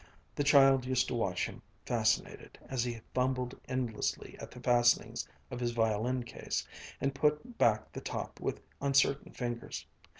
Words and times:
The 0.33 0.43
child 0.43 0.83
used 0.83 1.07
to 1.09 1.13
watch 1.13 1.45
him, 1.45 1.61
fascinated, 1.85 2.57
as 2.65 2.83
he 2.83 3.01
fumbled 3.13 3.53
endlessly 3.69 4.35
at 4.39 4.49
the 4.49 4.59
fastenings 4.59 5.29
of 5.51 5.59
his 5.59 5.73
violin 5.73 6.23
case, 6.23 6.67
and 6.99 7.13
put 7.13 7.59
back 7.59 7.91
the 7.91 8.01
top 8.01 8.39
with 8.39 8.61
uncertain 8.81 9.31
fingers. 9.31 9.85